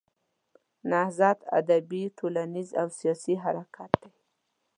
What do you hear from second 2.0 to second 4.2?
ټولنیز او سیاسي حرکت دی.